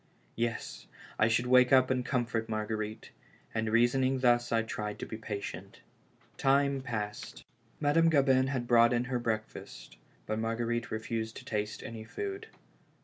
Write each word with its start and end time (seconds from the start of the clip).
Yes, 0.35 0.87
I 1.19 1.27
should 1.27 1.45
wake 1.45 1.71
up 1.71 1.91
and 1.91 2.03
comfort 2.03 2.49
Marguerite; 2.49 3.11
and 3.53 3.69
reason 3.69 4.03
ing 4.03 4.21
thus 4.21 4.51
I 4.51 4.63
tried 4.63 4.97
to 4.97 5.05
be 5.05 5.15
patient. 5.15 5.81
Time 6.37 6.81
passed. 6.81 7.45
Madame 7.79 8.09
Gabin 8.09 8.47
had 8.47 8.65
brought 8.67 8.93
in 8.93 9.03
her 9.03 9.19
breakfast, 9.19 9.97
but 10.25 10.39
Marguerite 10.39 10.89
refused 10.89 11.37
to 11.37 11.45
taste 11.45 11.83
any 11.83 12.03
food. 12.03 12.47